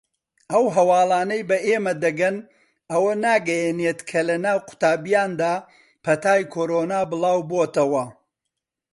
ئەو 0.51 0.65
هەواڵانەی 0.75 1.41
بە 1.49 1.57
ئێمە 1.67 1.93
دەگەن 2.03 2.35
ئەوە 2.91 3.13
ناگەیەنێت 3.23 3.99
کە 4.09 4.19
لەناو 4.29 4.57
قوتابییاندا 4.67 5.53
پەتای 6.03 6.41
کۆرۆنا 6.53 6.99
بڵاوبۆتەوە. 7.09 8.05